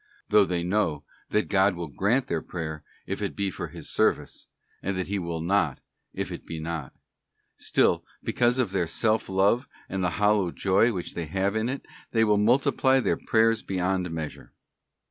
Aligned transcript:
Though 0.29 0.45
they 0.45 0.63
know 0.63 1.03
that 1.29 1.47
God 1.47 1.75
will 1.75 1.87
grant 1.87 2.25
their 2.25 2.41
prayer 2.41 2.83
if 3.05 3.21
it 3.21 3.35
be 3.35 3.51
for 3.51 3.67
His 3.67 3.87
service, 3.87 4.47
and 4.81 4.97
that 4.97 5.09
He 5.09 5.19
will 5.19 5.41
not, 5.41 5.79
if 6.11 6.31
it 6.31 6.43
be 6.47 6.59
not; 6.59 6.91
still, 7.55 8.03
because 8.23 8.57
of 8.57 8.71
their 8.71 8.87
self 8.87 9.29
love 9.29 9.67
and 9.87 10.03
the 10.03 10.09
hollow 10.17 10.49
joy 10.49 10.91
which 10.91 11.13
they 11.13 11.27
have 11.27 11.55
in 11.55 11.69
it, 11.69 11.85
they 12.13 12.23
will 12.23 12.37
multiply 12.37 12.99
their 12.99 13.15
prayers 13.17 13.61
beyond 13.61 14.09
measure. 14.09 14.51